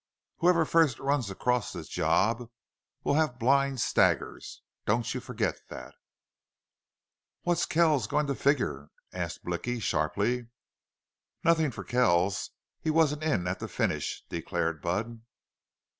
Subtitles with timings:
[0.37, 2.49] "Whoever fust runs acrost this job
[3.03, 5.93] will have blind staggers, don't you forgit thet!"
[7.43, 10.47] "What's Kells goin' to figger?" asked Blicky, sharply.
[11.43, 12.49] "Nothin' fer Kells!
[12.79, 15.19] He wasn't in at the finish!" declared Budd.